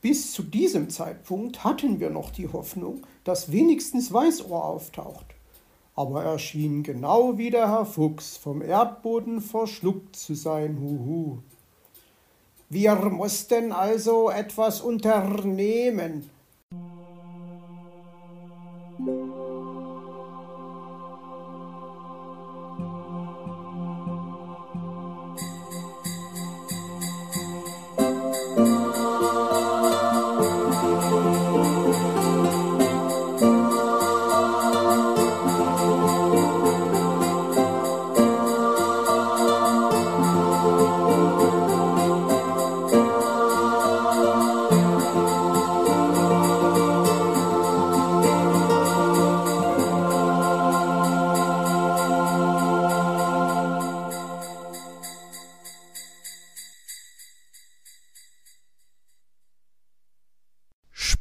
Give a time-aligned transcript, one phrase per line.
[0.00, 5.26] Bis zu diesem Zeitpunkt hatten wir noch die Hoffnung, dass wenigstens Weißohr auftaucht.
[5.96, 11.38] Aber er schien genau wie der Herr Fuchs vom Erdboden verschluckt zu sein, huhu.
[12.70, 16.30] Wir mussten also etwas unternehmen,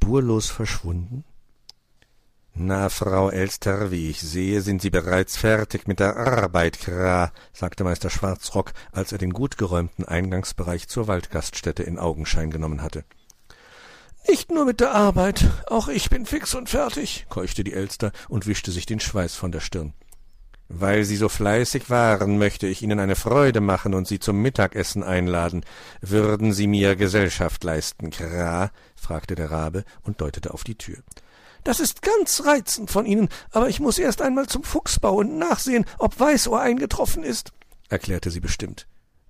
[0.08, 1.26] spurlos verschwunden?
[2.54, 7.84] Na, Frau Elster, wie ich sehe, sind Sie bereits fertig mit der Arbeit, Kra, sagte
[7.84, 13.04] Meister Schwarzrock, als er den gut geräumten Eingangsbereich zur Waldgaststätte in Augenschein genommen hatte.
[14.30, 18.48] Nicht nur mit der Arbeit, auch ich bin fix und fertig, keuchte die Elster und
[18.48, 19.94] wischte sich den Schweiß von der Stirn.
[20.70, 25.02] Weil Sie so fleißig waren, möchte ich Ihnen eine Freude machen und Sie zum Mittagessen
[25.02, 25.64] einladen.
[26.02, 28.72] Würden Sie mir Gesellschaft leisten, Kra?
[28.96, 30.98] fragte der Rabe und deutete auf die Tür.
[31.64, 35.86] Das ist ganz reizend von Ihnen, aber ich muss erst einmal zum Fuchsbau und nachsehen,
[35.98, 37.52] ob Weißohr eingetroffen ist,
[37.90, 38.88] erklärte sie bestimmt.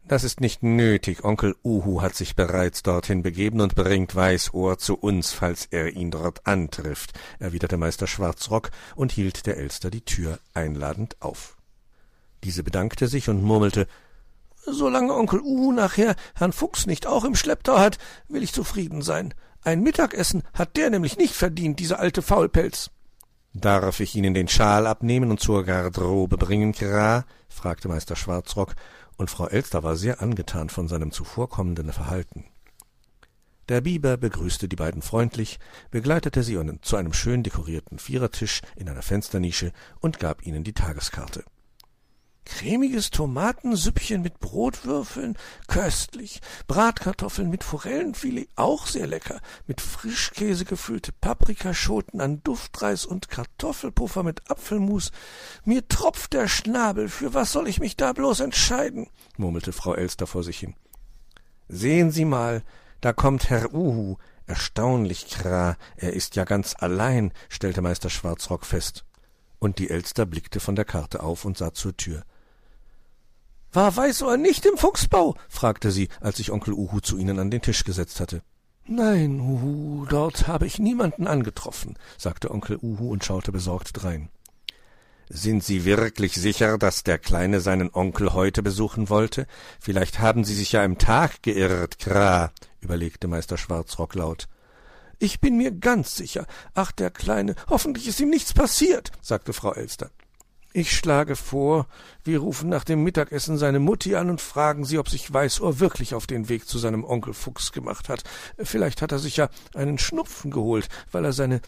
[0.08, 1.26] Das ist nicht nötig.
[1.26, 6.12] Onkel Uhu hat sich bereits dorthin begeben und bringt Weißohr zu uns, falls er ihn
[6.12, 11.58] dort antrifft, erwiderte Meister Schwarzrock und hielt der Elster die Tür einladend auf.
[12.46, 13.86] Diese bedankte sich und murmelte
[14.66, 17.98] Solange Onkel Uhu nachher Herrn Fuchs nicht auch im Schlepptau hat,
[18.30, 19.34] will ich zufrieden sein.
[19.62, 22.92] Ein Mittagessen hat der nämlich nicht verdient, dieser alte Faulpelz.
[23.54, 27.26] Darf ich Ihnen den Schal abnehmen und zur Garderobe bringen, Kra?
[27.50, 28.76] fragte Meister Schwarzrock
[29.18, 32.46] und Frau Elster war sehr angetan von seinem zuvorkommenden Verhalten.
[33.70, 35.60] Der Biber begrüßte die beiden freundlich,
[35.92, 41.44] begleitete sie zu einem schön dekorierten Vierertisch in einer Fensternische und gab ihnen die Tageskarte.
[42.58, 45.38] Cremiges Tomatensüppchen mit Brotwürfeln,
[45.68, 46.42] köstlich.
[46.66, 49.42] Bratkartoffeln mit Forellenfilet, auch sehr lecker.
[49.68, 55.12] Mit Frischkäse gefüllte Paprikaschoten an Duftreis und Kartoffelpuffer mit Apfelmus.
[55.66, 59.08] Mir tropft der Schnabel, für was soll ich mich da bloß entscheiden?
[59.38, 60.74] murmelte Frau Elster vor sich hin.
[61.68, 62.64] Sehen Sie mal,
[63.02, 64.18] da kommt Herr Uhu.
[64.48, 69.06] Erstaunlich, Kra, er ist ja ganz allein, stellte Meister Schwarzrock fest.
[69.60, 72.24] Und die Elster blickte von der Karte auf und sah zur Tür.
[73.74, 75.36] War Weißohr nicht im Fuchsbau?
[75.50, 78.42] fragte sie, als sich Onkel Uhu zu ihnen an den Tisch gesetzt hatte.
[78.86, 84.30] Nein, Uhu, dort habe ich niemanden angetroffen, sagte Onkel Uhu und schaute besorgt drein.
[85.30, 89.46] Sind Sie wirklich sicher, dass der Kleine seinen Onkel heute besuchen wollte?
[89.78, 94.48] Vielleicht haben Sie sich ja im Tag geirrt, Kra, überlegte Meister Schwarzrock laut.
[95.20, 96.46] Ich bin mir ganz sicher.
[96.74, 100.12] Ach, der Kleine, hoffentlich ist ihm nichts passiert, sagte Frau Elster.
[100.74, 101.88] Ich schlage vor,
[102.24, 106.14] wir rufen nach dem Mittagessen seine Mutti an und fragen sie, ob sich Weißohr wirklich
[106.14, 108.24] auf den Weg zu seinem Onkel Fuchs gemacht hat.
[108.58, 111.62] Vielleicht hat er sich ja einen Schnupfen geholt, weil er seine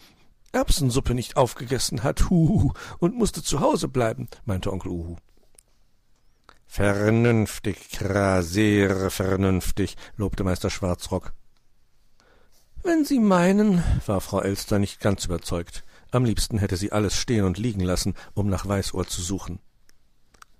[0.52, 5.16] Erbsensuppe nicht aufgegessen hat, huhu, und musste zu Hause bleiben, meinte Onkel Uhu.
[6.66, 11.32] Vernünftig, Kra, sehr vernünftig, lobte Meister Schwarzrock.
[12.82, 15.84] Wenn Sie meinen, war Frau Elster nicht ganz überzeugt.
[16.10, 19.60] Am liebsten hätte sie alles stehen und liegen lassen, um nach Weißohr zu suchen.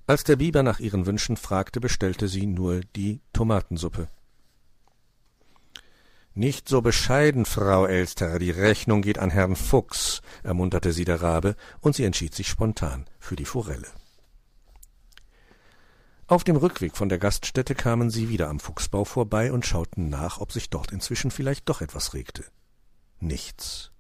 [0.07, 4.09] Als der Biber nach ihren Wünschen fragte, bestellte sie nur die Tomatensuppe.
[6.35, 11.57] Nicht so bescheiden, Frau Elster, die Rechnung geht an Herrn Fuchs, ermunterte sie der Rabe,
[11.81, 13.89] und sie entschied sich spontan für die Forelle.
[16.29, 20.39] Auf dem Rückweg von der Gaststätte kamen sie wieder am Fuchsbau vorbei und schauten nach,
[20.39, 22.45] ob sich dort inzwischen vielleicht doch etwas regte.
[23.19, 23.91] Nichts.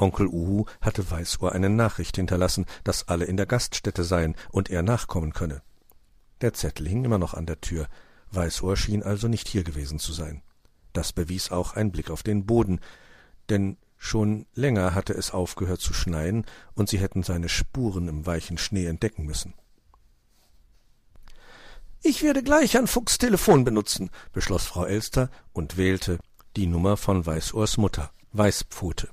[0.00, 4.82] Onkel Uhu hatte Weißohr eine Nachricht hinterlassen, dass alle in der Gaststätte seien und er
[4.82, 5.62] nachkommen könne.
[6.40, 7.86] Der Zettel hing immer noch an der Tür.
[8.30, 10.42] Weißohr schien also nicht hier gewesen zu sein.
[10.92, 12.80] Das bewies auch ein Blick auf den Boden,
[13.48, 18.56] denn schon länger hatte es aufgehört zu schneien, und sie hätten seine Spuren im weichen
[18.56, 19.54] Schnee entdecken müssen.
[22.02, 26.18] Ich werde gleich ein Fuchs Telefon benutzen, beschloss Frau Elster und wählte
[26.56, 29.10] die Nummer von Weißohrs Mutter, Weißpfote.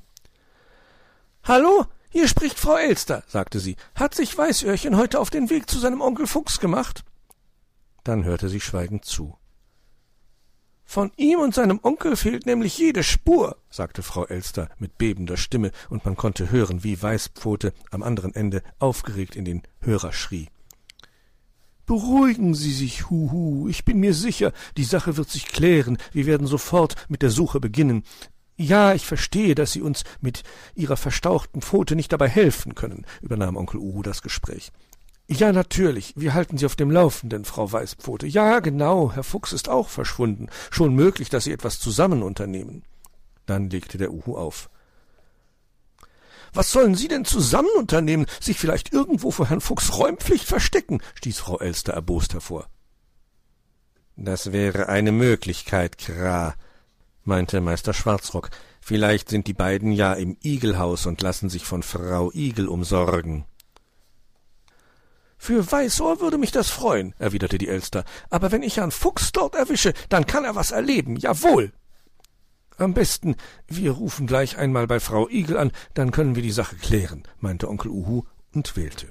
[1.47, 3.77] Hallo, hier spricht Frau Elster, sagte sie.
[3.95, 7.05] Hat sich Weißöhrchen heute auf den Weg zu seinem Onkel Fuchs gemacht?
[8.03, 9.37] Dann hörte sie schweigend zu.
[10.83, 15.71] Von ihm und seinem Onkel fehlt nämlich jede Spur, sagte Frau Elster mit bebender Stimme,
[15.89, 20.49] und man konnte hören, wie Weißpfote am anderen Ende aufgeregt in den Hörer schrie.
[21.85, 26.45] Beruhigen Sie sich, Huhu, ich bin mir sicher, die Sache wird sich klären, wir werden
[26.45, 28.03] sofort mit der Suche beginnen.
[28.57, 30.43] Ja, ich verstehe, dass Sie uns mit
[30.73, 34.71] Ihrer verstauchten Pfote nicht dabei helfen können, übernahm Onkel Uhu das Gespräch.
[35.27, 36.13] Ja, natürlich.
[36.15, 38.25] Wir halten Sie auf dem Laufenden, Frau Weißpfote.
[38.25, 39.11] Ja, genau.
[39.13, 40.47] Herr Fuchs ist auch verschwunden.
[40.71, 42.83] Schon möglich, dass Sie etwas zusammen unternehmen.
[43.45, 44.69] Dann legte der Uhu auf.
[46.53, 48.25] Was sollen Sie denn zusammen unternehmen?
[48.39, 51.01] Sich vielleicht irgendwo vor Herrn Fuchs Räumpflicht verstecken?
[51.15, 52.67] stieß Frau Elster erbost hervor.
[54.15, 56.55] Das wäre eine Möglichkeit, Kra,
[57.27, 58.49] meinte Meister Schwarzrock.
[58.81, 63.45] Vielleicht sind die beiden ja im Igelhaus und lassen sich von Frau Igel umsorgen.
[65.37, 69.53] Für Weißohr würde mich das freuen, erwiderte die Elster, aber wenn ich Herrn Fuchs dort
[69.53, 71.73] erwische, dann kann er was erleben, jawohl.
[72.77, 73.35] Am besten,
[73.67, 77.69] wir rufen gleich einmal bei Frau Igel an, dann können wir die Sache klären, meinte
[77.69, 79.07] Onkel Uhu und wählte.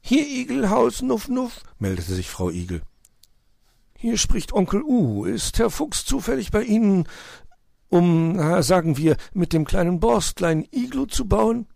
[0.00, 2.82] Hier Igelhaus, Nuff Nuff, meldete sich Frau Igel.
[4.04, 5.24] Hier spricht Onkel Uhu.
[5.24, 7.08] Ist Herr Fuchs zufällig bei Ihnen,
[7.88, 11.68] um, sagen wir, mit dem kleinen Borstlein Iglu zu bauen?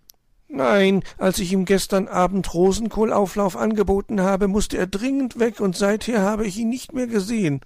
[0.46, 6.20] Nein, als ich ihm gestern Abend Rosenkohlauflauf angeboten habe, musste er dringend weg, und seither
[6.20, 7.62] habe ich ihn nicht mehr gesehen.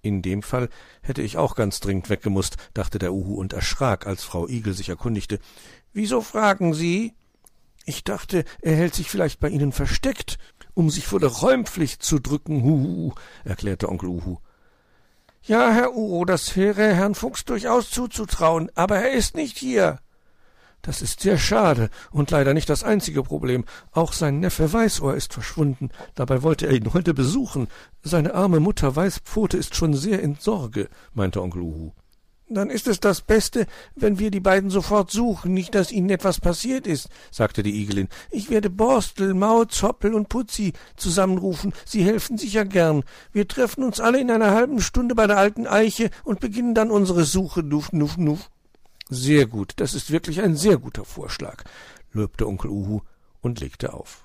[0.00, 0.68] In dem Fall
[1.00, 4.88] hätte ich auch ganz dringend weggemußt, dachte der Uhu und erschrak, als Frau Igel sich
[4.88, 5.38] erkundigte.
[5.92, 7.14] Wieso fragen Sie?
[7.84, 10.38] Ich dachte, er hält sich vielleicht bei Ihnen versteckt,
[10.74, 13.12] um sich vor der Räumpflicht zu drücken, Huhu,
[13.44, 14.38] erklärte Onkel Uhu.
[15.42, 19.98] Ja, Herr Uhu, das wäre Herrn Fuchs durchaus zuzutrauen, aber er ist nicht hier.
[20.82, 23.64] Das ist sehr schade und leider nicht das einzige Problem.
[23.92, 25.90] Auch sein Neffe Weißohr ist verschwunden.
[26.16, 27.68] Dabei wollte er ihn heute besuchen.
[28.02, 31.92] Seine arme Mutter Weißpfote ist schon sehr in Sorge, meinte Onkel Uhu.
[32.54, 36.40] Dann ist es das Beste, wenn wir die beiden sofort suchen, nicht dass ihnen etwas
[36.40, 38.08] passiert ist, sagte die Igelin.
[38.30, 41.72] Ich werde Borstel, Mauz, Hoppel und Putzi zusammenrufen.
[41.84, 43.04] Sie helfen sicher gern.
[43.32, 46.90] Wir treffen uns alle in einer halben Stunde bei der alten Eiche und beginnen dann
[46.90, 47.62] unsere Suche.
[47.62, 48.50] Nuff, nuff, nuff.
[49.08, 51.64] Sehr gut, das ist wirklich ein sehr guter Vorschlag,
[52.12, 53.00] lobte Onkel Uhu
[53.42, 54.24] und legte auf.